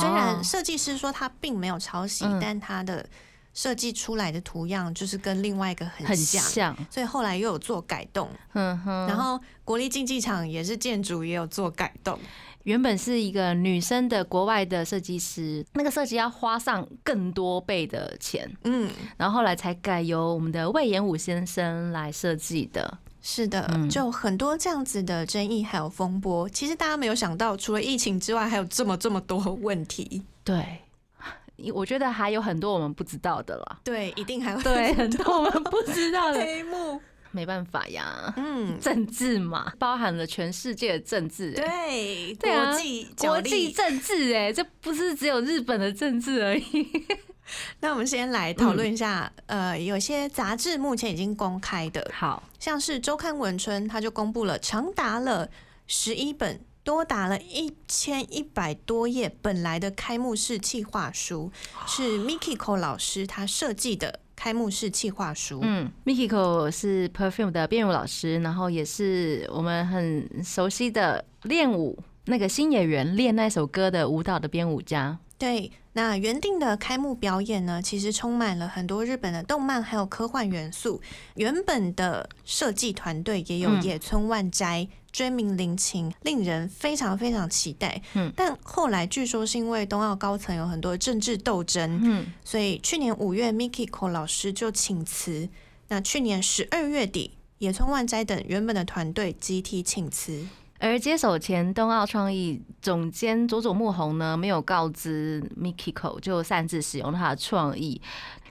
[0.00, 3.04] 虽然设计师说他并没有抄袭，但他的
[3.52, 8.30] 设计出来的图样就是跟另外一个很像，所以后来又有做改动。
[8.52, 12.18] 嗯哼，然后国立竞技场也是建筑也有做改动。
[12.64, 18.48] 原本是一个女生的国外的设计师，那个设计要花上更多倍的钱。
[18.62, 22.98] 嗯，然后后来才改由我们的魏延武先生来设计的。
[23.22, 30.22] 是的，就很多这样子的争议还有风波，其实大家没有想到，除了疫情之外，还有这么这么多问题。
[30.42, 30.80] 对，
[31.72, 33.78] 我觉得还有很多我们不知道的啦。
[33.84, 37.00] 对，一定还有对很多我们不知道的 黑幕。
[37.34, 41.52] 没办法呀，嗯，政治嘛，包含了全世界的政治。
[41.52, 47.06] 对，国际国际政治，哎，这不是只有日本的政治而已。
[47.80, 52.42] 那我们先来讨论一下，呃，有些杂志目前已经公开的，好。
[52.58, 55.48] 像是周刊文春，它就公布了长达了
[55.86, 61.50] 十一本，多达了一千一百多页本来的开幕式企划书，
[61.86, 65.58] 是 Mikiko 老师他设计的开幕式企划书。
[65.62, 75.18] 嗯，Mikiko 是 Perfume 的编舞老师，然后也是我们很熟悉的练舞那个新演员练那首歌的舞蹈的编舞家。
[75.38, 75.72] 对。
[75.94, 81.02] 那原定的开幕表演呢，其实充满了很多日本的动漫还有科幻元素。
[81.34, 88.00] 原本的设计团队也有野村万斋、追名林檎，令人非常非常期待。
[88.14, 95.46] 嗯，但后来据说是因为冬奥高层有很多政治斗争，嗯，所以去年五月，Mikiko 老师就请辞。
[95.88, 100.46] 那去年十二月底，野村万斋等原本的团队集体请辞。
[100.84, 108.02] 而接手前冬奥创意总监佐佐木宏呢，没有告知 Mikiko 就擅自使用他的创意。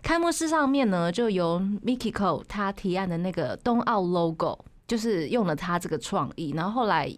[0.01, 4.57] 开幕式上面呢，就由 Mikiko 他提案的那个冬奥 logo，
[4.87, 6.53] 就是用了他这个创意。
[6.55, 7.13] 然后后来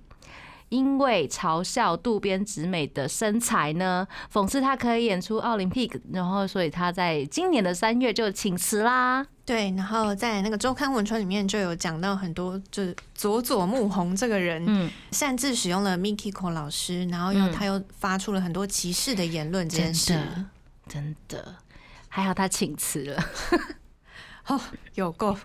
[0.70, 9.24] 因为嘲笑渡边直美的身材呢，讽刺他可以演出奥林匹克，然后所以他在今年的三月就请辞啦。
[9.46, 20.18] 对，然后在那个周刊文春里面就有讲到很多，就是佐佐木宏这个人，嗯，擅自使用了 Mikiko 老师，然后又他又发出了很多歧视的言论，这件事，
[20.88, 21.56] 真的，
[22.08, 23.24] 还好他请辞了。
[24.48, 24.60] 哦，
[24.96, 25.38] 有够。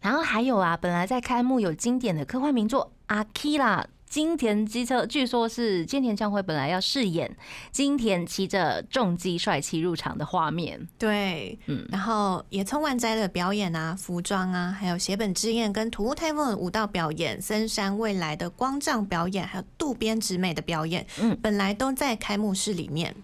[0.00, 3.80] 然后还有啊，本来在开幕有经典的科幻名作《阿基拉》。
[4.08, 7.36] 金田机车，据说是金田将晖本来要饰演
[7.70, 10.88] 金田骑着重机帅气入场的画面。
[10.98, 23.14] 对，嗯，然后野村万斋的表演啊，服装啊，还有写本之宴跟土屋太凤的舞蹈表演，森山未来的光杖表演，还有渡边直美的表演，嗯，本来都在开幕式里面。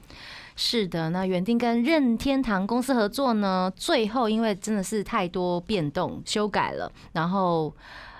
[0.56, 7.74] 是的，那原定跟任天堂公司合作呢，最后因为真的是太多变动，修改了，然后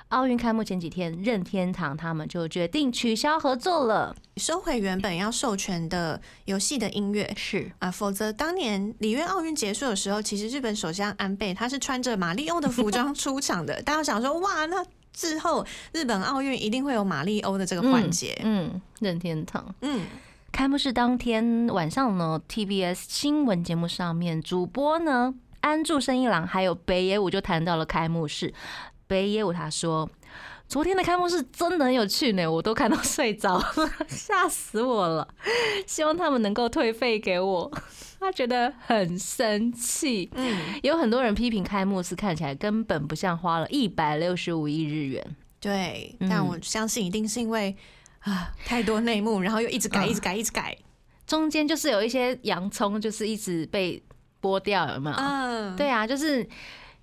[0.09, 7.33] 奥运开幕前几天，任天堂他们就决定取消合作了，收回原本要授权的游戏的音乐。
[7.37, 18.41] 是啊，否则当年里约奥运结束的时候，其实日本首相安倍他是穿着马里欧的服装出场的，大家想说哇，那之后日本奥运一定会有马里欧的这个环节。
[18.45, 20.07] 嗯，任天堂，嗯。
[20.53, 28.55] 开幕式当天晚上呢，TBS 新闻节目上面主播呢安住生一郎还有北野武就谈到了开幕式。
[29.07, 30.09] 北野武他说
[30.69, 35.29] ：“昨天的开幕式真的很有趣呢，我都看到睡着了，吓死我了。
[35.87, 37.71] 希望他们能够退费给我。”
[38.21, 40.31] 他觉得很生气。
[40.35, 45.37] 嗯，有很多人批评开幕式看起来根本不像花了一百六十五亿日元。
[45.61, 47.77] 对，但我相信一定是因为。
[48.21, 50.75] 啊，太多内幕，然后又一直改，一直改，一直改，
[51.27, 54.03] 中间就是有一些洋葱，就是一直被
[54.41, 55.17] 剥掉，有没有？
[55.19, 56.43] 嗯，对啊，就是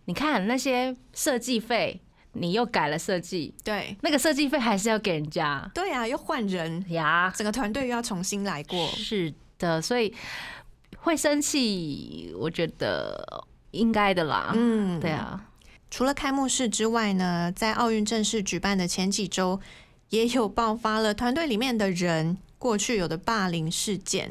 [0.06, 2.02] 你看那些设计费，
[2.34, 6.84] 你又改了设计，对，那个设计费还是要给人家，对啊，又换人。
[6.89, 10.14] 呀，整个团队又要重新来过，是的，所以
[10.97, 15.45] 会生气，我觉得应该的啦，嗯，对啊。
[15.89, 19.60] 除了开幕式之外呢，在奥运正式举办的前几周。
[20.12, 24.30] 也有爆发了团队里面的人过去有的霸凌事件，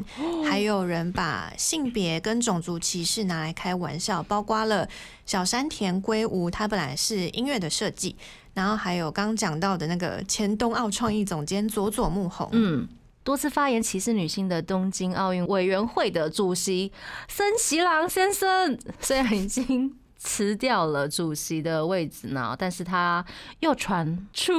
[0.49, 4.89] 还有人把性别跟种族歧视拿来开玩笑，包括了
[5.27, 8.15] 小山田圭吾，他本来是音乐的设计，
[8.55, 12.87] 然后还有刚讲到的那个前冬奥创意总监佐佐木宏，嗯，
[13.25, 16.93] 多次发言歧视女性的东京奥运委员会的主席
[17.27, 19.93] 森喜朗先生， 虽然已经
[20.23, 23.25] 辞掉了主席的位置呢，但是他
[23.61, 24.53] 又传出。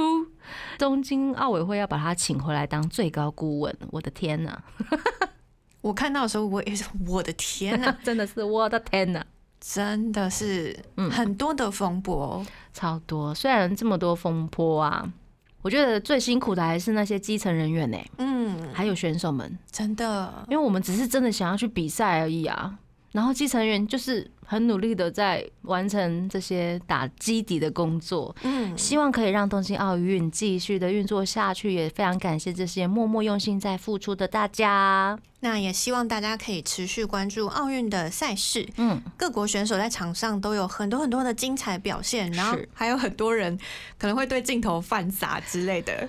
[0.76, 4.58] 东京奥委会要把他请回来当最高顾问，我的天呐！
[5.80, 9.22] 我看到的时候，我也是我的天呐， 真的是我的天呐，
[9.60, 10.76] 真的是
[11.12, 12.44] 很多的风波，
[12.74, 13.32] 超多。
[13.32, 15.08] 虽然这么多风波啊，
[15.62, 22.76] 我觉得最辛苦的还是那些基层人员呢，嗯，还有选手们，真的，因为我们只是真的想要去比赛而已啊。
[23.12, 35.18] 然后基层员就是很努力的在完成这些打基底的工作，嗯，希望可以让东京奥运继续的运作下去，也非常感谢这些默默用心在付出的大家。
[35.40, 43.58] 那也希望大家可以持续关注奥运的赛事，嗯，各国选手在场上都有很多很多的精彩表现，然后还有很多人
[43.98, 46.08] 可能会对镜头犯傻之类的。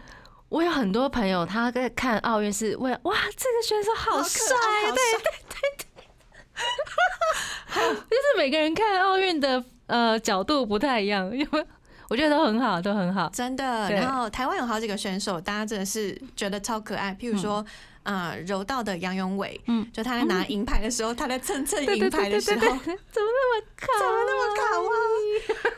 [0.49, 4.39] 我有很多朋友他在看奥运是为哇，这个选手好帅，
[4.85, 5.92] 对对对。
[8.09, 11.65] 就是每个人看奥运的呃角度不太一样，因 为
[12.09, 13.89] 我觉得都很好，都很好，真的。
[13.91, 17.65] 然后台湾有好几个选手，大家真的是觉得超可爱，譬如说。
[18.03, 23.87] 啊，柔道的杨永伟，嗯，就他在拿银牌的时候，他在蹭蹭银牌的时候，怎么那么 卡？
[23.99, 24.89] 怎么那么卡哇？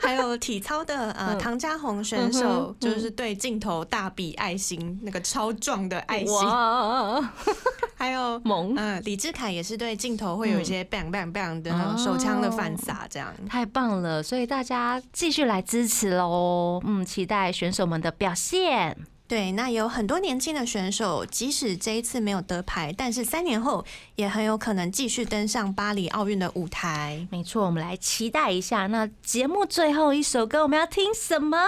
[0.00, 6.36] 还有体操的呃唐家宏选手，就是对镜头大比爱心，那个超壮的爱心。
[7.98, 14.22] 还有萌，嗯，李志凯也是对镜头会有一些 bang bang bang 的那种手枪的反撒，这样太棒了。
[14.22, 18.96] 所以大家继续来支持喽，嗯，期待选手们的表现。
[19.28, 27.26] 对，那有很多年轻的选手，即使这一次没有得牌，但是三年后也很有可能继续登上巴黎奥运的舞台。
[27.30, 28.86] 没错，我们来期待一下。
[28.86, 31.58] 那节目最后一首歌，我们要听什么？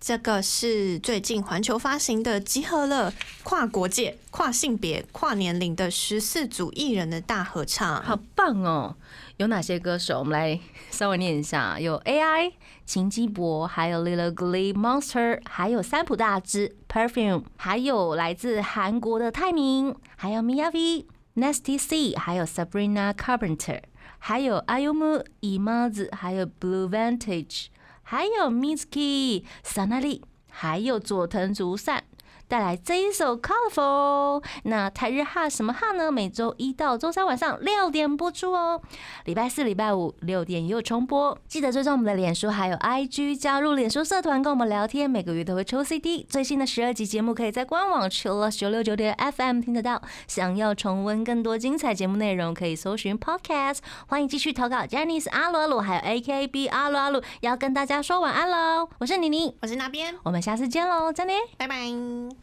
[0.00, 8.94] 这个是最近环球发行的，集合了跨国界、跨性别、跨年龄的十四组艺人的大合唱，好棒哦！
[9.40, 10.18] 有哪些歌手？
[10.18, 10.60] 我们来
[10.90, 12.52] 稍微念一下：有 AI、
[12.84, 23.80] 秦基博，还有 Little Glee Monster，还有三浦大知 Perfume，还有来自韩国的泰明，还有 Miya V、Nasty C，还有 Sabrina Carpenter，
[24.18, 27.68] 还有 Ayumu i m a z 还有 Blue Vantage，
[28.02, 30.20] 还有 Mizuki Sanari，
[30.50, 32.04] 还有佐藤竹善。
[32.50, 34.42] 带来这一首 Colorful。
[34.64, 36.10] 那台日哈什么哈呢？
[36.10, 38.82] 每周一到周三晚上六点播出哦，
[39.24, 41.38] 礼拜四、礼拜五六点也有重播。
[41.46, 46.26] 记得追踪我们的脸书还有 IG，加入脸书社团跟我们聊天，每个月都会抽 CD。
[46.28, 50.02] 最新的十二集节目可以在官网 Chillus 九六九点 FM 听得到。
[50.26, 53.78] 想要重温更多精彩节目内容，可以搜寻 Podcast。
[54.08, 58.88] 欢迎继续投稿 Jenny 是阿鲁阿鲁，还有 AKB 阿鲁阿鲁，要跟大家说晚安喽。
[58.98, 62.39] 我是妮妮，我是那边，我们下次见喽，再见，拜拜。